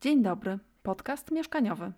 Dzień 0.00 0.22
dobry, 0.22 0.58
podcast 0.82 1.30
mieszkaniowy. 1.30 1.92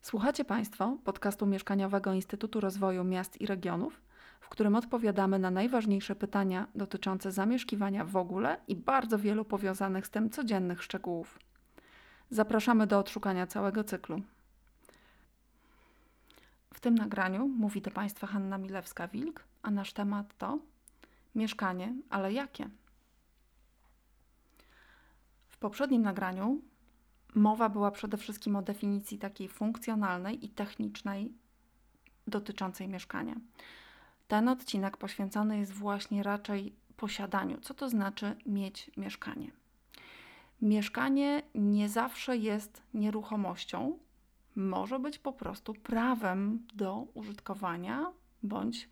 Słuchacie 0.00 0.44
Państwo 0.44 0.96
podcastu 1.04 1.46
mieszkaniowego 1.46 2.12
Instytutu 2.12 2.60
Rozwoju 2.60 3.04
Miast 3.04 3.40
i 3.40 3.46
Regionów, 3.46 4.02
w 4.40 4.48
którym 4.48 4.74
odpowiadamy 4.76 5.38
na 5.38 5.50
najważniejsze 5.50 6.14
pytania 6.14 6.66
dotyczące 6.74 7.32
zamieszkiwania 7.32 8.04
w 8.04 8.16
ogóle 8.16 8.60
i 8.68 8.76
bardzo 8.76 9.18
wielu 9.18 9.44
powiązanych 9.44 10.06
z 10.06 10.10
tym 10.10 10.30
codziennych 10.30 10.82
szczegółów. 10.82 11.38
Zapraszamy 12.30 12.86
do 12.86 12.98
odszukania 12.98 13.46
całego 13.46 13.84
cyklu. 13.84 14.20
W 16.74 16.80
tym 16.80 16.94
nagraniu 16.94 17.48
mówi 17.48 17.82
do 17.82 17.90
Państwa 17.90 18.26
Hanna 18.26 18.58
Milewska-Wilk, 18.58 19.40
a 19.62 19.70
nasz 19.70 19.92
temat 19.92 20.38
to 20.38 20.58
mieszkanie, 21.34 21.94
ale 22.10 22.32
jakie? 22.32 22.68
W 25.54 25.58
poprzednim 25.58 26.02
nagraniu 26.02 26.60
mowa 27.34 27.68
była 27.68 27.90
przede 27.90 28.16
wszystkim 28.16 28.56
o 28.56 28.62
definicji 28.62 29.18
takiej 29.18 29.48
funkcjonalnej 29.48 30.44
i 30.44 30.48
technicznej 30.48 31.32
dotyczącej 32.26 32.88
mieszkania. 32.88 33.34
Ten 34.28 34.48
odcinek 34.48 34.96
poświęcony 34.96 35.58
jest 35.58 35.72
właśnie 35.72 36.22
raczej 36.22 36.74
posiadaniu. 36.96 37.60
Co 37.60 37.74
to 37.74 37.88
znaczy 37.88 38.36
mieć 38.46 38.90
mieszkanie? 38.96 39.50
Mieszkanie 40.62 41.42
nie 41.54 41.88
zawsze 41.88 42.36
jest 42.36 42.82
nieruchomością, 42.94 43.98
może 44.56 44.98
być 44.98 45.18
po 45.18 45.32
prostu 45.32 45.74
prawem 45.74 46.66
do 46.74 47.06
użytkowania 47.14 48.12
bądź 48.42 48.88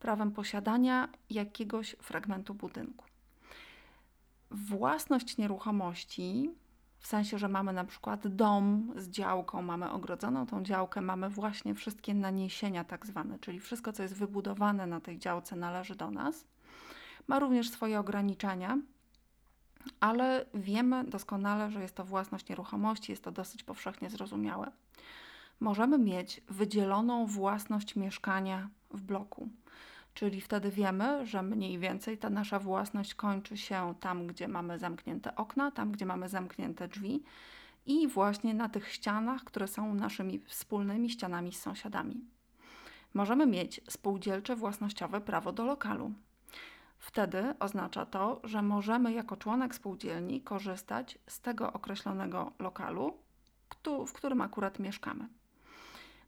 prawem 0.00 0.32
posiadania 0.32 1.08
jakiegoś 1.30 1.96
fragmentu 2.00 2.54
budynku. 2.54 3.04
Własność 4.50 5.36
nieruchomości, 5.36 6.50
w 6.98 7.06
sensie, 7.06 7.38
że 7.38 7.48
mamy 7.48 7.72
na 7.72 7.84
przykład 7.84 8.28
dom 8.28 8.92
z 8.96 9.08
działką, 9.08 9.62
mamy 9.62 9.90
ogrodzoną 9.90 10.46
tą 10.46 10.62
działkę, 10.62 11.00
mamy 11.00 11.30
właśnie 11.30 11.74
wszystkie 11.74 12.14
naniesienia 12.14 12.84
tak 12.84 13.06
zwane, 13.06 13.38
czyli 13.38 13.60
wszystko, 13.60 13.92
co 13.92 14.02
jest 14.02 14.14
wybudowane 14.14 14.86
na 14.86 15.00
tej 15.00 15.18
działce, 15.18 15.56
należy 15.56 15.94
do 15.94 16.10
nas. 16.10 16.44
Ma 17.26 17.38
również 17.38 17.70
swoje 17.70 18.00
ograniczenia, 18.00 18.78
ale 20.00 20.46
wiemy 20.54 21.04
doskonale, 21.04 21.70
że 21.70 21.82
jest 21.82 21.94
to 21.94 22.04
własność 22.04 22.48
nieruchomości, 22.48 23.12
jest 23.12 23.24
to 23.24 23.32
dosyć 23.32 23.62
powszechnie 23.62 24.10
zrozumiałe. 24.10 24.72
Możemy 25.60 25.98
mieć 25.98 26.40
wydzieloną 26.48 27.26
własność 27.26 27.96
mieszkania 27.96 28.68
w 28.90 29.02
bloku. 29.02 29.48
Czyli 30.18 30.40
wtedy 30.40 30.70
wiemy, 30.70 31.26
że 31.26 31.42
mniej 31.42 31.78
więcej 31.78 32.18
ta 32.18 32.30
nasza 32.30 32.58
własność 32.58 33.14
kończy 33.14 33.56
się 33.56 33.94
tam, 34.00 34.26
gdzie 34.26 34.48
mamy 34.48 34.78
zamknięte 34.78 35.36
okna, 35.36 35.70
tam, 35.70 35.92
gdzie 35.92 36.06
mamy 36.06 36.28
zamknięte 36.28 36.88
drzwi 36.88 37.22
i 37.86 38.08
właśnie 38.08 38.54
na 38.54 38.68
tych 38.68 38.92
ścianach, 38.92 39.44
które 39.44 39.68
są 39.68 39.94
naszymi 39.94 40.38
wspólnymi 40.38 41.10
ścianami 41.10 41.52
z 41.52 41.60
sąsiadami. 41.60 42.20
Możemy 43.14 43.46
mieć 43.46 43.80
spółdzielcze 43.88 44.56
własnościowe 44.56 45.20
prawo 45.20 45.52
do 45.52 45.64
lokalu. 45.64 46.12
Wtedy 46.98 47.54
oznacza 47.60 48.06
to, 48.06 48.40
że 48.44 48.62
możemy 48.62 49.12
jako 49.12 49.36
członek 49.36 49.74
spółdzielni 49.74 50.40
korzystać 50.40 51.18
z 51.26 51.40
tego 51.40 51.72
określonego 51.72 52.52
lokalu, 52.58 53.18
w 54.06 54.12
którym 54.12 54.40
akurat 54.40 54.78
mieszkamy. 54.78 55.28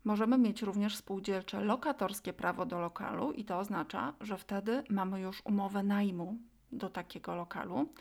Możemy 0.04 0.38
mieć 0.38 0.62
również 0.62 0.96
spółdzielcze 0.96 1.64
lokatorskie 1.64 2.32
prawo 2.32 2.66
do 2.66 2.80
lokalu 2.80 3.32
i 3.32 3.44
to 3.44 3.58
oznacza, 3.58 4.12
że 4.20 4.38
wtedy 4.38 4.84
mamy 4.90 5.20
już 5.20 5.42
umowę 5.44 5.82
najmu 5.82 6.38
do 6.72 6.90
takiego 6.90 7.34
lokalu 7.34 7.92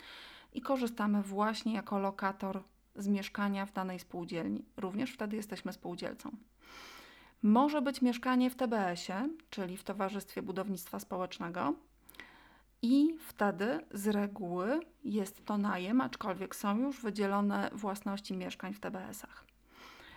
i 0.54 0.62
korzystamy 0.62 1.24
właśnie 1.24 1.74
jako 1.74 2.00
lokator 2.00 2.64
z 2.96 3.08
mieszkania 3.08 3.66
w 3.66 3.74
danej 3.74 4.00
spółdzielni. 4.00 4.66
Również 4.78 5.14
wtedy 5.14 5.36
jesteśmy 5.36 5.74
spółdzielcą. 5.74 6.32
Może 7.44 7.82
być 7.82 8.02
mieszkanie 8.02 8.50
w 8.50 8.56
TBS-ie, 8.56 9.30
czyli 9.50 9.78
w 9.78 9.84
Towarzystwie 9.84 10.42
Budownictwa 10.42 11.00
Społecznego, 11.00 11.74
i 12.82 13.16
wtedy 13.20 13.80
z 13.92 14.08
reguły 14.08 14.80
jest 15.04 15.46
to 15.46 15.58
najem, 15.58 16.02
aczkolwiek 16.02 16.56
są 16.56 16.78
już 16.78 17.02
wydzielone 17.02 17.70
własności 17.74 18.38
mieszkań 18.38 18.74
w 18.74 18.80
TBS-ach. 18.80 19.46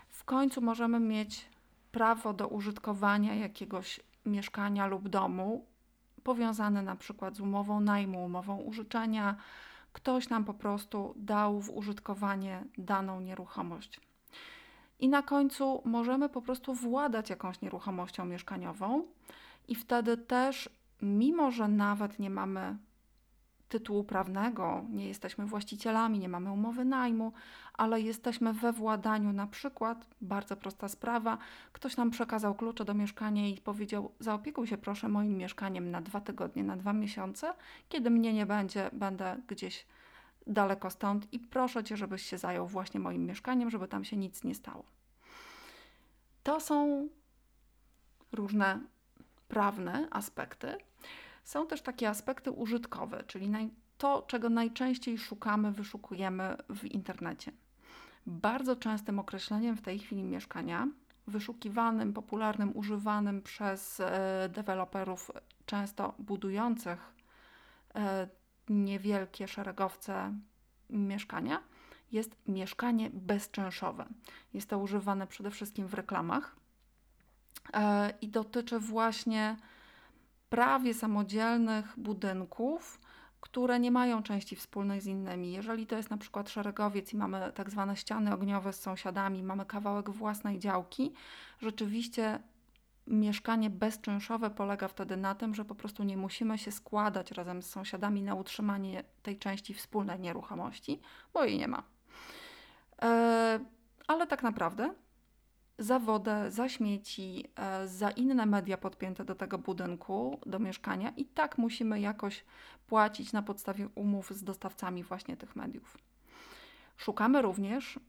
W 0.09 0.25
końcu 0.25 0.61
możemy 0.61 1.01
mieć 1.01 1.49
prawo 1.93 2.33
do 2.33 2.49
użytkowania 2.49 3.35
jakiegoś 3.35 4.01
mieszkania 4.27 4.87
lub 4.87 5.09
domu, 5.09 5.67
powiązane 6.23 6.83
na 6.83 6.97
przykład 6.97 7.37
z 7.37 7.41
umową 7.41 7.81
najmu, 7.81 8.25
umową 8.25 8.57
użyczenia. 8.57 9.37
Ktoś 9.93 10.29
nam 10.29 10.45
po 10.45 10.55
prostu 10.55 11.15
dał 11.17 11.61
w 11.61 11.71
użytkowanie 11.71 12.65
daną 12.79 13.21
nieruchomość. 13.21 14.01
I 15.01 15.09
na 15.09 15.23
końcu 15.23 15.83
możemy 15.85 16.29
po 16.29 16.43
prostu 16.43 16.75
władać 16.75 17.31
jakąś 17.31 17.61
nieruchomością 17.61 18.25
mieszkaniową, 18.25 19.07
i 19.69 19.75
wtedy 19.75 20.17
też, 20.17 20.71
mimo 21.03 21.51
że 21.51 21.69
nawet 21.69 22.19
nie 22.19 22.31
mamy 22.31 22.77
tytułu 23.73 24.05
prawnego, 24.05 24.85
nie 24.91 25.09
jesteśmy 25.09 25.47
właścicielami, 25.47 26.19
nie 26.19 26.29
mamy 26.29 26.53
umowy 26.53 26.85
najmu, 26.85 27.33
ale 27.75 28.01
jesteśmy 28.01 28.53
we 28.53 28.73
władaniu. 28.73 29.33
Na 29.33 29.47
przykład, 29.47 30.07
bardzo 30.21 30.57
prosta 30.57 30.89
sprawa, 30.89 31.39
ktoś 31.73 31.97
nam 31.97 32.11
przekazał 32.11 32.55
klucze 32.55 32.85
do 32.85 32.95
mieszkania 32.95 33.49
i 33.49 33.61
powiedział: 33.61 34.13
Zaopiekuj 34.21 34.67
się 34.67 34.79
proszę 34.79 35.09
moim 35.09 35.37
mieszkaniem 35.37 35.91
na 35.91 36.01
dwa 36.01 36.21
tygodnie, 36.21 36.65
na 36.65 36.77
dwa 36.77 36.93
miesiące. 36.93 37.55
Kiedy 37.89 38.11
mnie 38.11 38.33
nie 38.33 38.47
będzie, 38.47 38.91
będę 38.93 39.37
gdzieś 39.47 39.87
daleko 40.47 40.91
stąd 40.91 41.33
i 41.33 41.39
proszę 41.39 41.85
cię, 41.85 41.97
żebyś 41.97 42.23
się 42.23 42.39
zajął 42.39 42.67
właśnie 42.67 43.01
moim 43.01 43.27
mieszkaniem, 43.27 43.71
żeby 43.71 43.89
tam 43.89 44.05
się 44.05 44.17
nic 44.17 44.45
nie 44.45 44.55
stało. 44.55 44.85
To 46.43 46.61
są 46.61 47.09
różne 48.33 48.81
prawne 49.49 50.09
aspekty. 50.11 50.77
Są 51.45 51.67
też 51.67 51.83
takie 51.83 52.09
aspekty 52.09 52.51
użytkowe, 52.51 53.25
czyli 53.27 53.51
to, 53.99 54.23
czego 54.23 54.49
najczęściej 54.49 55.19
szukamy, 55.19 55.73
wyszukujemy 55.73 56.57
w 56.69 56.85
internecie. 56.85 57.53
Bardzo 58.27 58.77
częstym 58.77 59.19
określeniem 59.19 59.77
w 59.77 59.83
tej 59.83 59.99
chwili 59.99 60.23
mieszkania, 60.23 60.89
wyszukiwanym, 61.27 62.13
popularnym, 62.13 62.77
używanym 62.77 63.43
przez 63.43 64.01
e, 64.01 64.49
deweloperów, 64.53 65.31
często 65.67 66.15
budujących 66.19 67.13
e, 67.95 68.29
niewielkie 68.69 69.49
szeregowce 69.49 70.35
mieszkania, 70.91 71.63
jest 72.13 72.37
mieszkanie 72.49 73.11
bezczynszowe. 73.13 74.07
Jest 74.55 74.71
to 74.71 74.79
używane 74.79 75.27
przede 75.27 75.51
wszystkim 75.51 75.87
w 75.87 75.95
reklamach 75.95 76.57
e, 77.73 78.13
i 78.21 78.29
dotyczy 78.29 78.79
właśnie 78.79 79.57
prawie 80.53 80.95
samodzielnych 80.95 81.95
budynków, 81.97 83.01
które 83.41 83.81
nie 83.81 83.91
mają 83.91 84.23
części 84.23 84.57
wspólnych 84.57 85.03
z 85.03 85.07
innymi. 85.07 85.53
Jeżeli 85.53 85.87
to 85.87 85.97
jest 85.97 86.11
na 86.11 86.17
przykład 86.17 86.51
szeregowiec 86.51 87.13
i 87.13 87.17
mamy 87.17 87.53
tak 87.55 87.71
zwane 87.71 87.97
ściany 87.97 88.35
ogniowe 88.35 88.73
z 88.73 88.81
sąsiadami, 88.81 89.43
mamy 89.43 89.67
kawałek 89.67 90.11
własnej 90.11 90.59
działki, 90.59 91.13
rzeczywiście 91.61 92.41
mieszkanie 93.07 93.71
bezczynszowe 93.71 94.51
polega 94.51 94.89
wtedy 94.89 95.17
na 95.17 95.35
tym, 95.35 95.55
że 95.55 95.65
po 95.65 95.75
prostu 95.75 96.05
nie 96.05 96.17
musimy 96.17 96.59
się 96.59 96.73
składać 96.73 97.31
razem 97.31 97.63
z 97.63 97.71
sąsiadami 97.71 98.23
na 98.23 98.35
utrzymanie 98.35 99.05
tej 99.23 99.39
części 99.39 99.75
wspólnej 99.75 100.21
nieruchomości, 100.21 101.01
bo 101.35 101.45
jej 101.45 101.59
nie 101.59 101.69
ma. 101.69 101.83
E, 103.03 103.61
ale 104.07 104.27
tak 104.27 104.43
naprawdę 104.43 104.95
za 105.83 105.99
wodę, 105.99 106.51
za 106.51 106.69
śmieci, 106.69 107.45
e, 107.57 107.89
za 107.89 108.11
inne 108.11 108.47
media 108.47 108.79
podpięte 108.79 109.25
do 109.25 109.35
tego 109.35 109.59
budynku, 109.59 110.41
do 110.47 110.59
mieszkania 110.59 111.13
i 111.17 111.25
tak 111.25 111.59
musimy 111.59 112.01
jakoś 112.01 112.45
płacić 112.87 113.33
na 113.33 113.43
podstawie 113.43 113.89
umów 113.95 114.31
z 114.31 114.45
dostawcami 114.45 115.05
właśnie 115.05 115.37
tych 115.37 115.57
mediów. 115.57 115.99
Szukamy 116.97 117.43
również 117.43 118.01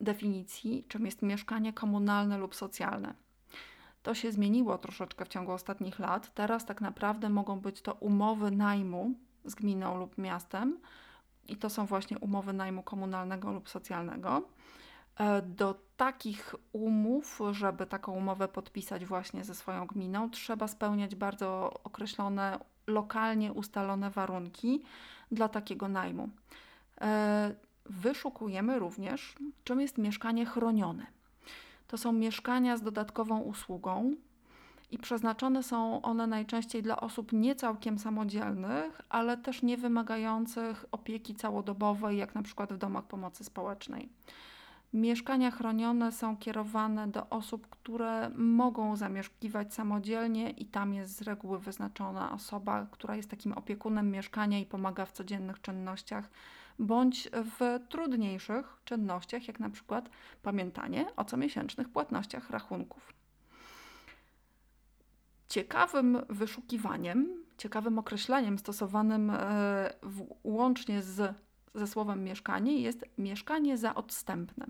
definicji, 0.00 0.84
czym 0.88 1.06
jest 1.06 1.22
mieszkanie 1.22 1.72
komunalne 1.72 2.38
lub 2.38 2.54
socjalne. 2.54 3.14
To 4.02 4.14
się 4.14 4.32
zmieniło 4.32 4.78
troszeczkę 4.78 5.24
w 5.24 5.28
ciągu 5.28 5.52
ostatnich 5.52 5.98
lat. 5.98 6.34
Teraz 6.34 6.66
tak 6.66 6.80
naprawdę 6.80 7.28
mogą 7.28 7.60
być 7.60 7.82
to 7.82 7.94
umowy 7.94 8.50
najmu 8.50 9.14
z 9.44 9.54
gminą 9.54 9.98
lub 9.98 10.18
miastem, 10.18 10.78
i 11.48 11.56
to 11.56 11.70
są 11.70 11.86
właśnie 11.86 12.18
umowy 12.18 12.52
najmu 12.52 12.82
komunalnego 12.82 13.52
lub 13.52 13.68
socjalnego. 13.68 14.42
E, 15.16 15.42
do 15.42 15.74
takich 15.96 16.54
umów, 16.72 17.40
żeby 17.50 17.86
taką 17.86 18.12
umowę 18.12 18.48
podpisać 18.48 19.06
właśnie 19.06 19.44
ze 19.44 19.54
swoją 19.54 19.86
gminą, 19.86 20.30
trzeba 20.30 20.68
spełniać 20.68 21.14
bardzo 21.14 21.80
określone, 21.84 22.58
lokalnie 22.86 23.52
ustalone 23.52 24.10
warunki 24.10 24.82
dla 25.32 25.48
takiego 25.48 25.88
najmu. 25.88 26.28
E, 27.00 27.54
wyszukujemy 27.86 28.78
również, 28.78 29.34
czym 29.64 29.80
jest 29.80 29.98
mieszkanie 29.98 30.46
chronione. 30.46 31.06
To 31.88 31.98
są 31.98 32.12
mieszkania 32.12 32.76
z 32.76 32.82
dodatkową 32.82 33.40
usługą 33.40 34.14
i 34.90 34.98
przeznaczone 34.98 35.62
są 35.62 36.02
one 36.02 36.26
najczęściej 36.26 36.82
dla 36.82 37.00
osób 37.00 37.32
nie 37.32 37.54
całkiem 37.54 37.98
samodzielnych, 37.98 39.00
ale 39.08 39.36
też 39.36 39.62
nie 39.62 39.76
wymagających 39.76 40.84
opieki 40.92 41.34
całodobowej, 41.34 42.18
jak 42.18 42.34
na 42.34 42.42
przykład 42.42 42.72
w 42.72 42.78
domach 42.78 43.04
pomocy 43.04 43.44
społecznej. 43.44 44.08
Mieszkania 44.92 45.50
chronione 45.50 46.12
są 46.12 46.36
kierowane 46.36 47.08
do 47.08 47.28
osób, 47.30 47.66
które 47.70 48.30
mogą 48.30 48.96
zamieszkiwać 48.96 49.74
samodzielnie, 49.74 50.50
i 50.50 50.66
tam 50.66 50.94
jest 50.94 51.16
z 51.16 51.22
reguły 51.22 51.58
wyznaczona 51.58 52.32
osoba, 52.32 52.86
która 52.90 53.16
jest 53.16 53.30
takim 53.30 53.52
opiekunem 53.52 54.10
mieszkania 54.10 54.58
i 54.58 54.66
pomaga 54.66 55.06
w 55.06 55.12
codziennych 55.12 55.60
czynnościach, 55.60 56.30
bądź 56.78 57.28
w 57.32 57.80
trudniejszych 57.88 58.76
czynnościach, 58.84 59.48
jak 59.48 59.60
na 59.60 59.70
przykład 59.70 60.10
pamiętanie 60.42 61.06
o 61.16 61.24
comiesięcznych 61.24 61.88
płatnościach 61.88 62.50
rachunków. 62.50 63.12
Ciekawym 65.48 66.18
wyszukiwaniem, 66.28 67.44
ciekawym 67.58 67.98
określeniem 67.98 68.58
stosowanym 68.58 69.30
e, 69.30 69.36
w, 70.02 70.26
łącznie 70.44 71.02
z, 71.02 71.34
ze 71.74 71.86
słowem 71.86 72.24
mieszkanie 72.24 72.80
jest 72.80 73.04
mieszkanie 73.18 73.78
za 73.78 73.94
odstępne. 73.94 74.66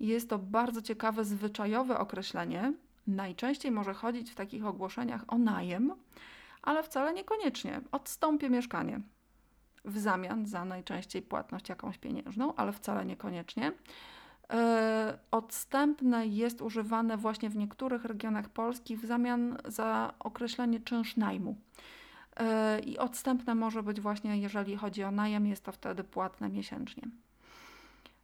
Jest 0.00 0.30
to 0.30 0.38
bardzo 0.38 0.82
ciekawe, 0.82 1.24
zwyczajowe 1.24 1.98
określenie. 1.98 2.72
Najczęściej 3.06 3.72
może 3.72 3.94
chodzić 3.94 4.30
w 4.30 4.34
takich 4.34 4.66
ogłoszeniach 4.66 5.24
o 5.28 5.38
najem, 5.38 5.94
ale 6.62 6.82
wcale 6.82 7.14
niekoniecznie. 7.14 7.80
Odstąpię 7.92 8.50
mieszkanie 8.50 9.00
w 9.84 9.98
zamian 9.98 10.46
za 10.46 10.64
najczęściej 10.64 11.22
płatność 11.22 11.68
jakąś 11.68 11.98
pieniężną, 11.98 12.54
ale 12.54 12.72
wcale 12.72 13.04
niekoniecznie. 13.04 13.72
E, 14.52 15.18
odstępne 15.30 16.26
jest 16.26 16.62
używane 16.62 17.16
właśnie 17.16 17.50
w 17.50 17.56
niektórych 17.56 18.04
regionach 18.04 18.48
Polski 18.48 18.96
w 18.96 19.04
zamian 19.04 19.56
za 19.64 20.14
określenie 20.18 20.80
czynsz 20.80 21.16
najmu. 21.16 21.56
E, 22.36 22.80
I 22.80 22.98
odstępne 22.98 23.54
może 23.54 23.82
być 23.82 24.00
właśnie, 24.00 24.38
jeżeli 24.38 24.76
chodzi 24.76 25.04
o 25.04 25.10
najem, 25.10 25.46
jest 25.46 25.64
to 25.64 25.72
wtedy 25.72 26.04
płatne 26.04 26.48
miesięcznie. 26.48 27.02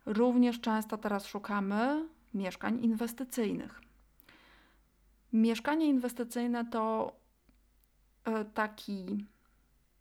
Również 0.06 0.60
często 0.60 0.98
teraz 0.98 1.26
szukamy 1.26 2.08
mieszkań 2.34 2.84
inwestycyjnych. 2.84 3.80
Mieszkanie 5.32 5.86
inwestycyjne 5.86 6.64
to 6.64 7.12
e, 8.24 8.44
taki 8.44 9.26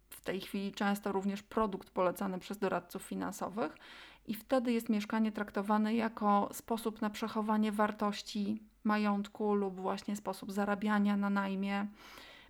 w 0.10 0.22
tej 0.22 0.42
chwili 0.42 0.72
często 0.72 1.12
również 1.12 1.44
produkt 1.44 1.90
polecany 1.90 2.40
przez 2.40 2.57
doradców 2.57 3.01
finansowych, 3.01 3.75
i 4.30 4.34
wtedy 4.34 4.72
jest 4.74 4.90
mieszkanie 4.90 5.31
traktowane 5.31 5.96
jako 5.96 6.50
sposób 6.51 7.01
na 7.01 7.10
przechowanie 7.10 7.72
wartości 7.72 8.63
majątku 8.84 9.54
lub 9.54 9.75
właśnie 9.80 10.16
sposób 10.16 10.51
zarabiania 10.51 11.18
na 11.18 11.30
najmie. 11.30 11.88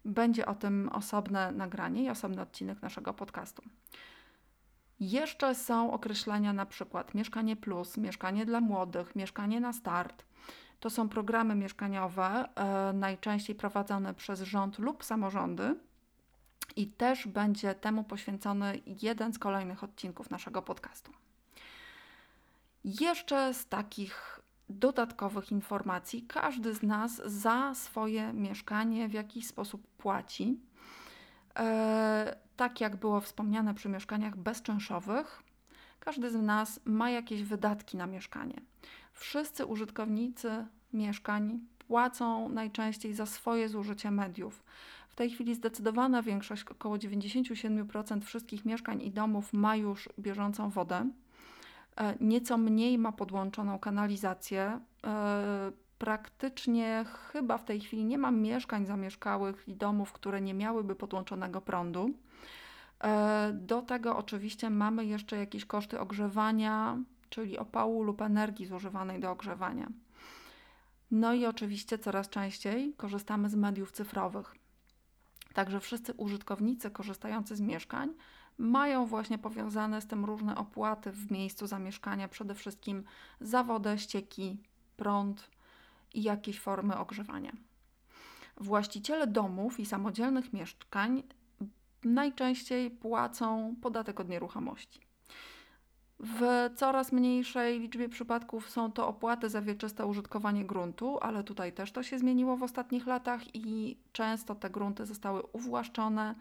Będzie 0.05 0.45
o 0.45 0.55
tym 0.55 0.89
osobne 0.93 1.51
nagranie 1.51 2.03
i 2.03 2.09
osobny 2.09 2.41
odcinek 2.41 2.81
naszego 2.81 3.13
podcastu. 3.13 3.61
Jeszcze 4.99 5.55
są 5.55 5.93
określenia 5.93 6.53
na 6.53 6.65
przykład 6.65 7.13
mieszkanie 7.13 7.55
plus, 7.55 7.97
mieszkanie 7.97 8.45
dla 8.45 8.61
młodych, 8.61 9.15
mieszkanie 9.15 9.59
na 9.59 9.73
start. 9.73 10.25
To 10.79 10.89
są 10.89 11.09
programy 11.09 11.55
mieszkaniowe, 11.55 12.49
e, 12.55 12.93
najczęściej 12.93 13.55
prowadzone 13.55 14.13
przez 14.13 14.41
rząd 14.41 14.79
lub 14.79 15.03
samorządy. 15.03 15.75
I 16.75 16.87
też 16.87 17.27
będzie 17.27 17.75
temu 17.75 18.03
poświęcony 18.03 18.81
jeden 18.85 19.33
z 19.33 19.39
kolejnych 19.39 19.83
odcinków 19.83 20.29
naszego 20.29 20.61
podcastu. 20.61 21.11
Jeszcze 22.83 23.53
z 23.53 23.67
takich 23.67 24.39
dodatkowych 24.69 25.51
informacji, 25.51 26.23
każdy 26.27 26.73
z 26.73 26.83
nas 26.83 27.21
za 27.25 27.75
swoje 27.75 28.33
mieszkanie 28.33 29.07
w 29.07 29.13
jakiś 29.13 29.47
sposób 29.47 29.87
płaci. 29.87 30.59
E, 32.59 32.61
tak 32.61 32.81
jak 32.81 32.95
było 32.95 33.21
wspomniane 33.21 33.73
przy 33.73 33.89
mieszkaniach 33.89 34.37
bezczynszowych, 34.37 35.43
każdy 35.99 36.29
z 36.29 36.35
nas 36.35 36.79
ma 36.85 37.09
jakieś 37.09 37.43
wydatki 37.43 37.97
na 37.97 38.07
mieszkanie. 38.07 38.61
Wszyscy 39.13 39.65
użytkownicy 39.65 40.65
mieszkań 40.93 41.59
płacą 41.87 42.49
najczęściej 42.49 43.13
za 43.13 43.25
swoje 43.25 43.69
zużycie 43.69 44.11
mediów. 44.11 44.63
W 45.09 45.15
tej 45.15 45.29
chwili 45.29 45.55
zdecydowana 45.55 46.21
większość, 46.21 46.63
około 46.63 46.97
97% 46.97 48.21
wszystkich 48.21 48.65
mieszkań 48.65 49.01
i 49.01 49.11
domów 49.11 49.53
ma 49.53 49.75
już 49.75 50.09
bieżącą 50.19 50.69
wodę. 50.69 51.09
E, 51.97 52.15
nieco 52.21 52.57
mniej 52.57 52.97
ma 52.97 53.11
podłączoną 53.11 53.79
kanalizację. 53.79 54.79
Praktycznie 55.99 57.05
chyba 57.31 57.57
w 57.57 57.65
tej 57.65 57.79
chwili 57.79 58.05
nie 58.05 58.17
ma 58.17 58.31
mieszkań 58.31 58.85
zamieszkałych 58.85 59.67
i 59.67 59.75
domów, 59.75 60.11
które 60.11 60.41
nie 60.41 60.53
miałyby 60.53 60.95
podłączonego 60.95 61.61
prądu. 61.61 62.11
E, 63.03 63.51
do 63.53 63.81
tego 63.81 64.17
oczywiście 64.17 64.69
mamy 64.69 65.05
jeszcze 65.05 65.37
jakieś 65.37 65.65
koszty 65.65 65.99
ogrzewania, 65.99 66.97
czyli 67.29 67.57
opału 67.57 68.03
lub 68.03 68.21
energii 68.21 68.65
zużywanej 68.65 69.19
do 69.19 69.31
ogrzewania. 69.31 69.87
No 71.11 71.33
i 71.33 71.45
oczywiście 71.45 71.97
coraz 71.97 72.29
częściej 72.29 72.93
korzystamy 72.97 73.49
z 73.49 73.55
mediów 73.55 73.91
cyfrowych. 73.91 74.55
Także 75.53 75.79
wszyscy 75.79 76.13
użytkownicy 76.13 76.91
korzystający 76.91 77.55
z 77.55 77.61
mieszkań 77.61 78.09
mają 78.57 79.05
właśnie 79.05 79.37
powiązane 79.37 80.01
z 80.01 80.07
tym 80.07 80.25
różne 80.25 80.55
opłaty 80.55 81.11
w 81.11 81.31
miejscu 81.31 81.67
zamieszkania, 81.67 82.27
przede 82.27 82.55
wszystkim 82.55 83.03
za 83.41 83.63
wodę, 83.63 83.97
ścieki, 83.97 84.57
prąd 84.97 85.49
i 86.13 86.23
jakieś 86.23 86.59
formy 86.59 86.97
ogrzewania. 86.97 87.51
Właściciele 88.57 89.27
domów 89.27 89.79
i 89.79 89.85
samodzielnych 89.85 90.53
mieszkań 90.53 91.23
najczęściej 92.03 92.91
płacą 92.91 93.75
podatek 93.81 94.19
od 94.19 94.29
nieruchomości. 94.29 95.01
W 96.19 96.69
coraz 96.75 97.11
mniejszej 97.11 97.79
liczbie 97.79 98.09
przypadków 98.09 98.69
są 98.69 98.91
to 98.91 99.07
opłaty 99.07 99.49
za 99.49 99.61
wieczyste 99.61 100.05
użytkowanie 100.05 100.65
gruntu, 100.65 101.17
ale 101.21 101.43
tutaj 101.43 101.73
też 101.73 101.91
to 101.91 102.03
się 102.03 102.19
zmieniło 102.19 102.57
w 102.57 102.63
ostatnich 102.63 103.07
latach 103.07 103.55
i 103.55 103.97
często 104.11 104.55
te 104.55 104.69
grunty 104.69 105.05
zostały 105.05 105.43
uwłaszczone 105.43 106.35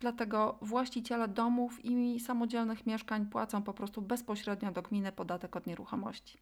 Dlatego 0.00 0.58
właściciele 0.62 1.28
domów 1.28 1.84
i 1.84 2.20
samodzielnych 2.20 2.86
mieszkań 2.86 3.26
płacą 3.26 3.62
po 3.62 3.74
prostu 3.74 4.02
bezpośrednio 4.02 4.72
do 4.72 4.82
gminy 4.82 5.12
podatek 5.12 5.56
od 5.56 5.66
nieruchomości. 5.66 6.38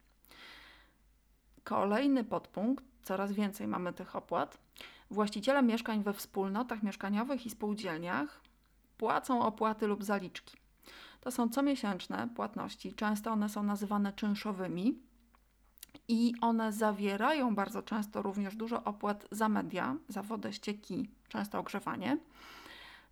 Kolejny 1.69 2.23
podpunkt, 2.23 2.83
coraz 3.03 3.31
więcej 3.31 3.67
mamy 3.67 3.93
tych 3.93 4.15
opłat. 4.15 4.57
Właściciele 5.11 5.63
mieszkań 5.63 6.03
we 6.03 6.13
wspólnotach 6.13 6.83
mieszkaniowych 6.83 7.45
i 7.45 7.49
spółdzielniach 7.49 8.41
płacą 8.97 9.41
opłaty 9.41 9.87
lub 9.87 10.03
zaliczki. 10.03 10.57
To 11.21 11.31
są 11.31 11.49
comiesięczne 11.49 12.27
płatności, 12.35 12.93
często 12.93 13.31
one 13.31 13.49
są 13.49 13.63
nazywane 13.63 14.13
czynszowymi 14.13 14.99
i 16.07 16.33
one 16.41 16.73
zawierają 16.73 17.55
bardzo 17.55 17.81
często 17.81 18.21
również 18.21 18.55
dużo 18.55 18.83
opłat 18.83 19.27
za 19.31 19.49
media, 19.49 19.95
za 20.07 20.23
wodę, 20.23 20.53
ścieki, 20.53 21.09
często 21.27 21.59
ogrzewanie 21.59 22.17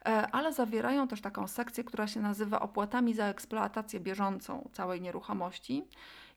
E, 0.07 0.27
ale 0.31 0.53
zawierają 0.53 1.07
też 1.07 1.21
taką 1.21 1.47
sekcję, 1.47 1.83
która 1.83 2.07
się 2.07 2.19
nazywa 2.19 2.59
opłatami 2.59 3.13
za 3.13 3.25
eksploatację 3.25 3.99
bieżącą 3.99 4.69
całej 4.73 5.01
nieruchomości 5.01 5.83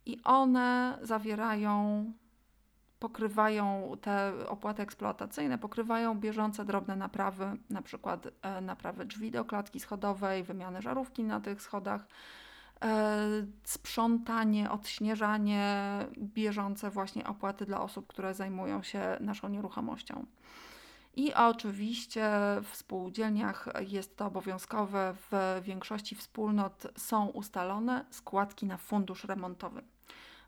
i 0.07 0.23
one 0.25 0.99
zawierają, 1.03 2.05
pokrywają 2.99 3.97
te 4.01 4.33
opłaty 4.49 4.83
eksploatacyjne, 4.83 5.59
pokrywają 5.59 6.21
bieżące 6.21 6.65
drobne 6.65 6.97
naprawy, 6.97 7.53
na 7.71 7.83
przykład 7.83 8.27
e, 8.43 8.61
naprawy 8.61 9.05
drzwi 9.05 9.31
do 9.31 9.45
klatki 9.45 9.81
schodowej, 9.81 10.43
wymiany 10.43 10.83
żarówki 10.83 11.25
na 11.25 11.41
tych 11.41 11.63
schodach, 11.63 12.07
e, 12.83 13.27
sprzątanie, 13.65 14.71
odśnieżanie, 14.71 15.87
bieżące 16.19 16.91
właśnie 16.91 17.27
opłaty 17.27 17.67
dla 17.67 17.81
osób, 17.81 18.07
które 18.07 18.35
zajmują 18.35 18.83
się 18.83 19.17
naszą 19.21 19.49
nieruchomością. 19.49 20.27
I 21.15 21.35
oczywiście 21.35 22.31
w 22.63 22.77
spółdzielniach 22.77 23.69
jest 23.81 24.17
to 24.17 24.27
obowiązkowe, 24.27 25.15
w 25.31 25.61
większości 25.63 26.15
wspólnot 26.15 26.87
są 26.97 27.27
ustalone 27.27 28.05
składki 28.11 28.67
na 28.67 28.77
fundusz 28.77 29.25
remontowy. 29.25 29.83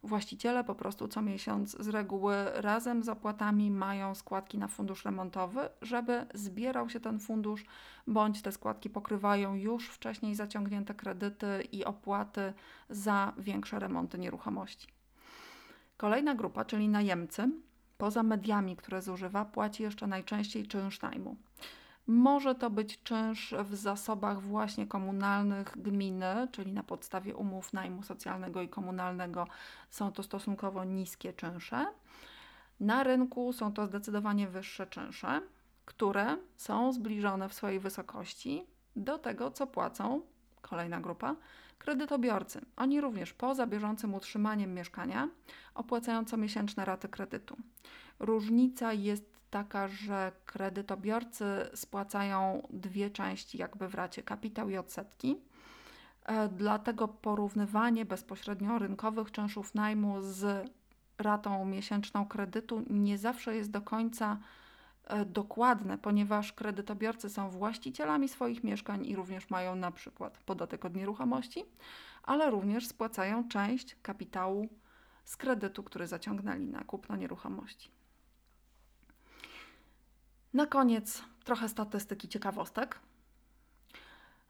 Właściciele 0.04 0.64
po 0.64 0.74
prostu 0.74 1.08
co 1.08 1.22
miesiąc 1.22 1.76
z 1.80 1.88
reguły 1.88 2.34
razem 2.54 3.02
z 3.02 3.08
opłatami 3.08 3.70
mają 3.70 4.14
składki 4.14 4.58
na 4.58 4.68
fundusz 4.68 5.04
remontowy, 5.04 5.68
żeby 5.82 6.26
zbierał 6.34 6.88
się 6.88 7.00
ten 7.00 7.18
fundusz, 7.18 7.64
bądź 8.06 8.42
te 8.42 8.52
składki 8.52 8.90
pokrywają 8.90 9.54
już 9.54 9.88
wcześniej 9.88 10.34
zaciągnięte 10.34 10.94
kredyty 10.94 11.62
i 11.72 11.84
opłaty 11.84 12.52
za 12.90 13.32
większe 13.38 13.78
remonty 13.78 14.18
nieruchomości. 14.18 14.88
Kolejna 15.96 16.34
grupa, 16.34 16.64
czyli 16.64 16.88
najemcy, 16.88 17.50
poza 18.02 18.22
mediami, 18.22 18.76
które 18.76 19.02
zużywa, 19.02 19.44
płaci 19.44 19.82
jeszcze 19.82 20.06
najczęściej 20.06 20.66
czynsz 20.66 21.02
najmu. 21.02 21.36
Może 22.06 22.54
to 22.54 22.70
być 22.70 23.02
czynsz 23.02 23.54
w 23.64 23.74
zasobach 23.74 24.40
właśnie 24.40 24.86
komunalnych 24.86 25.82
gminy, 25.82 26.48
czyli 26.52 26.72
na 26.72 26.82
podstawie 26.82 27.36
umów 27.36 27.72
najmu 27.72 28.02
socjalnego 28.02 28.62
i 28.62 28.68
komunalnego 28.68 29.46
są 29.90 30.12
to 30.12 30.22
stosunkowo 30.22 30.84
niskie 30.84 31.32
czynsze. 31.32 31.86
Na 32.80 33.02
rynku 33.02 33.52
są 33.52 33.72
to 33.72 33.86
zdecydowanie 33.86 34.48
wyższe 34.48 34.86
czynsze, 34.86 35.40
które 35.84 36.36
są 36.56 36.92
zbliżone 36.92 37.48
w 37.48 37.54
swojej 37.54 37.80
wysokości 37.80 38.66
do 38.96 39.18
tego, 39.18 39.50
co 39.50 39.66
płacą, 39.66 40.20
kolejna 40.62 41.00
grupa, 41.00 41.36
kredytobiorcy. 41.78 42.60
Oni 42.76 43.00
również 43.00 43.32
poza 43.32 43.66
bieżącym 43.66 44.14
utrzymaniem 44.14 44.74
mieszkania 44.74 45.28
opłacają 45.74 46.24
comiesięczne 46.24 46.84
raty 46.84 47.08
kredytu. 47.08 47.56
Różnica 48.18 48.92
jest 48.92 49.32
taka, 49.50 49.88
że 49.88 50.32
kredytobiorcy 50.46 51.44
spłacają 51.74 52.68
dwie 52.70 53.10
części 53.10 53.58
jakby 53.58 53.88
w 53.88 53.94
racie 53.94 54.22
kapitał 54.22 54.70
i 54.70 54.76
odsetki. 54.76 55.36
E, 56.24 56.48
dlatego 56.48 57.08
porównywanie 57.08 58.04
bezpośrednio 58.04 58.78
rynkowych 58.78 59.30
czynszów 59.30 59.74
najmu 59.74 60.16
z 60.20 60.70
ratą 61.18 61.64
miesięczną 61.64 62.26
kredytu 62.26 62.82
nie 62.90 63.18
zawsze 63.18 63.56
jest 63.56 63.70
do 63.70 63.80
końca 63.80 64.38
dokładne, 65.26 65.98
ponieważ 65.98 66.52
kredytobiorcy 66.52 67.30
są 67.30 67.50
właścicielami 67.50 68.28
swoich 68.28 68.64
mieszkań 68.64 69.06
i 69.06 69.16
również 69.16 69.50
mają 69.50 69.76
na 69.76 69.90
przykład 69.90 70.38
podatek 70.38 70.84
od 70.84 70.96
nieruchomości, 70.96 71.64
ale 72.22 72.50
również 72.50 72.86
spłacają 72.86 73.48
część 73.48 73.96
kapitału 74.02 74.68
z 75.24 75.36
kredytu, 75.36 75.82
który 75.82 76.06
zaciągnęli 76.06 76.66
na 76.66 76.84
kupno 76.84 77.16
nieruchomości. 77.16 77.90
Na 80.54 80.66
koniec 80.66 81.22
trochę 81.44 81.68
statystyki 81.68 82.28
ciekawostek. 82.28 82.98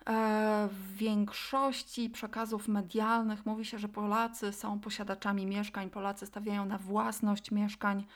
E, 0.07 0.69
w 0.73 0.97
większości 0.97 2.11
przekazów 2.11 2.69
medialnych 2.69 3.47
mówi 3.47 3.65
się, 3.65 3.79
że 3.79 3.89
Polacy 3.89 4.53
są 4.53 4.81
posiadaczami 4.81 5.47
mieszkań, 5.47 5.91
Polacy 5.91 6.27
stawiają 6.27 6.65
na 6.65 6.79
własność 6.79 7.51
mieszkań. 7.51 8.07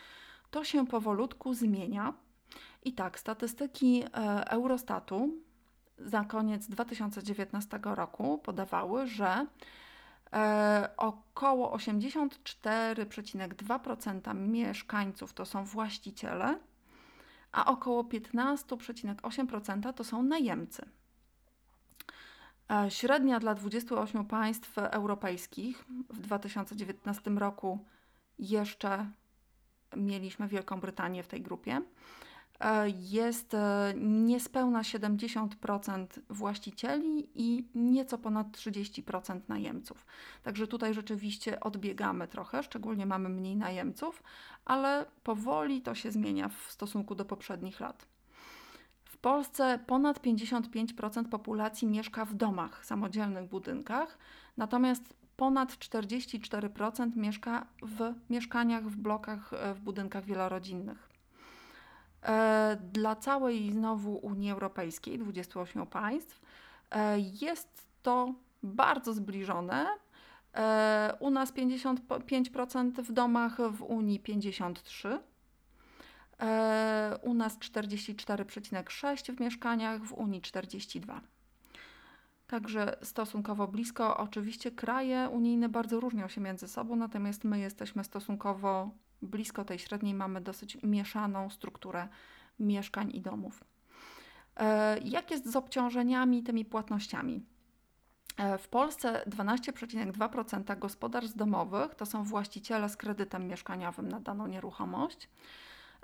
To 0.51 0.65
się 0.65 0.87
powolutku 0.87 1.55
zmienia. 1.55 2.13
I 2.87 2.93
tak, 2.93 3.19
statystyki 3.19 4.05
e, 4.05 4.09
Eurostatu 4.51 5.31
za 5.99 6.25
koniec 6.25 6.69
2019 6.69 7.79
roku 7.83 8.39
podawały, 8.39 9.07
że 9.07 9.47
e, 10.33 10.89
około 10.97 11.77
84,2% 11.77 14.35
mieszkańców 14.35 15.33
to 15.33 15.45
są 15.45 15.65
właściciele, 15.65 16.59
a 17.53 17.67
około 17.67 18.03
15,8% 18.03 19.93
to 19.93 20.05
są 20.05 20.23
najemcy. 20.23 20.83
Średnia 22.89 23.41
dla 23.41 23.55
28 23.55 24.25
państw 24.25 24.79
europejskich 24.79 25.85
w 26.11 26.21
2019 26.21 27.31
roku 27.31 27.85
jeszcze 28.39 29.11
mieliśmy 29.97 30.49
Wielką 30.49 30.81
Brytanię 30.81 31.23
w 31.23 31.29
tej 31.29 31.43
grupie. 31.43 31.83
E, 32.61 32.89
jest 32.89 33.55
e, 33.55 33.95
niespełna 33.97 34.83
70% 34.83 36.07
właścicieli 36.31 37.29
i 37.35 37.69
nieco 37.75 38.19
ponad 38.19 38.47
30% 38.47 39.41
najemców. 39.49 40.07
Także 40.43 40.67
tutaj 40.67 40.95
rzeczywiście 40.95 41.61
odbiegamy 41.61 42.29
trochę, 42.29 42.63
szczególnie 42.63 43.07
mamy 43.07 43.29
mniej 43.29 43.57
najemców, 43.57 44.23
ale 44.65 45.07
powoli 45.23 45.83
to 45.83 45.95
się 45.95 46.11
zmienia 46.11 46.49
w 46.49 46.73
stosunku 46.73 47.15
do 47.15 47.25
poprzednich 47.25 47.81
lat. 47.81 48.07
W 49.05 49.19
Polsce 49.19 49.79
ponad 49.87 50.21
55% 50.21 51.29
populacji 51.29 51.89
mieszka 51.89 52.25
w 52.25 52.35
domach, 52.35 52.87
samodzielnych 52.87 53.49
budynkach, 53.49 54.19
natomiast 54.57 55.15
ponad 55.37 55.73
44% 55.73 57.17
mieszka 57.17 57.67
w 57.83 58.15
mieszkaniach, 58.31 58.85
w 58.85 58.97
blokach, 58.97 59.53
e, 59.53 59.75
w 59.75 59.81
budynkach 59.81 60.25
wielorodzinnych. 60.25 61.16
E, 62.27 62.77
dla 62.93 63.17
całej 63.17 63.73
znowu 63.73 64.17
Unii 64.17 64.51
Europejskiej, 64.51 65.19
28 65.19 65.87
państw, 65.87 66.41
e, 66.91 67.19
jest 67.19 67.87
to 68.03 68.35
bardzo 68.63 69.15
zbliżone. 69.15 69.87
U 71.21 71.31
nas 71.31 71.53
55% 71.53 73.03
w 73.03 73.13
domach, 73.13 73.57
w 73.71 73.83
Unii 73.83 74.21
53%. 74.21 75.19
U 77.23 77.35
nas 77.35 77.59
44,6 77.59 79.33
w 79.33 79.41
mieszkaniach, 79.41 80.03
w 80.03 80.13
Unii 80.13 80.43
42. 80.43 81.21
Także 82.47 82.97
stosunkowo 83.03 83.69
blisko. 83.69 84.17
Oczywiście 84.17 84.71
kraje 84.71 85.29
unijne 85.33 85.69
bardzo 85.69 86.01
różnią 86.01 86.29
się 86.29 86.41
między 86.41 86.69
sobą, 86.69 86.97
natomiast 86.97 87.45
my 87.45 87.59
jesteśmy 87.59 88.05
stosunkowo 88.05 88.91
blisko 89.23 89.65
tej 89.65 89.79
średniej, 89.79 90.15
mamy 90.15 90.41
dosyć 90.41 90.79
mieszaną 90.83 91.51
strukturę 91.51 92.09
mieszkań 92.59 93.11
i 93.15 93.21
domów. 93.21 93.65
E, 94.57 94.99
jak 94.99 95.31
jest 95.31 95.51
z 95.53 95.57
obciążeniami, 95.57 96.43
tymi 96.43 96.65
płatnościami? 96.65 97.43
E, 98.37 98.59
w 98.59 98.69
Polsce 98.69 99.23
12,2% 99.27 100.79
gospodarstw 100.79 101.37
domowych 101.37 101.95
to 101.95 102.07
są 102.07 102.25
właściciele 102.25 102.89
z 102.89 102.97
kredytem 102.97 103.49
mieszkaniowym 103.49 104.09
na 104.09 104.21
daną 104.21 104.47
nieruchomość. 104.47 105.29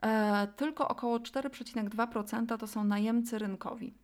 E, 0.02 0.46
tylko 0.56 0.88
około 0.88 1.18
4,2% 1.18 2.58
to 2.58 2.66
są 2.66 2.84
najemcy 2.84 3.38
rynkowi. 3.38 3.94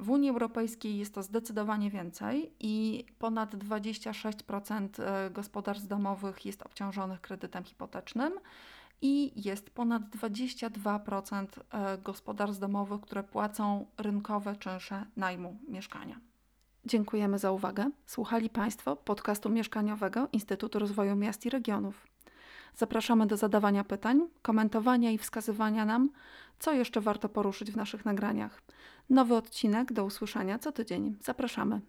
W 0.00 0.10
Unii 0.10 0.30
Europejskiej 0.30 0.98
jest 0.98 1.14
to 1.14 1.22
zdecydowanie 1.22 1.90
więcej 1.90 2.52
i 2.60 3.04
ponad 3.18 3.54
26% 3.54 4.88
e, 5.02 5.30
gospodarstw 5.30 5.88
domowych 5.88 6.46
jest 6.46 6.62
obciążonych 6.62 7.20
kredytem 7.20 7.64
hipotecznym 7.64 8.32
i 9.02 9.42
jest 9.44 9.70
ponad 9.70 10.02
22% 10.02 11.46
e, 11.70 11.98
gospodarstw 11.98 12.60
domowych, 12.60 13.00
które 13.00 13.22
płacą 13.22 13.86
rynkowe 13.98 14.56
czynsze 14.56 15.04
najmu 15.16 15.56
mieszkania. 15.68 16.20
Dziękujemy 16.84 17.38
za 17.38 17.52
uwagę. 17.52 17.90
Słuchali 18.06 18.50
Państwo 18.50 18.96
podcastu 18.96 19.50
mieszkaniowego 19.50 20.28
Instytutu 20.32 20.78
Rozwoju 20.78 21.16
Miast 21.16 21.46
i 21.46 21.50
Regionów. 21.50 22.06
Zapraszamy 22.76 23.26
do 23.26 23.36
zadawania 23.36 23.84
pytań, 23.84 24.28
komentowania 24.42 25.10
i 25.10 25.18
wskazywania 25.18 25.84
nam, 25.84 26.10
co 26.58 26.72
jeszcze 26.72 27.00
warto 27.00 27.28
poruszyć 27.28 27.70
w 27.70 27.76
naszych 27.76 28.04
nagraniach. 28.04 28.62
Nowy 29.10 29.34
odcinek 29.34 29.92
do 29.92 30.04
usłyszenia 30.04 30.58
co 30.58 30.72
tydzień. 30.72 31.16
Zapraszamy. 31.20 31.80